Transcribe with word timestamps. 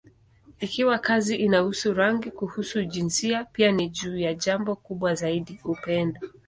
Ikiwa 0.59 0.97
kazi 0.99 1.35
inahusu 1.35 1.93
rangi, 1.93 2.31
kuhusu 2.31 2.83
jinsia, 2.85 3.43
pia 3.45 3.71
ni 3.71 3.89
juu 3.89 4.17
ya 4.17 4.33
jambo 4.33 4.75
kubwa 4.75 5.15
zaidi: 5.15 5.59
upendo. 5.63 6.21